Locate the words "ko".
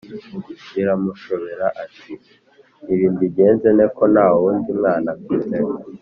3.95-4.03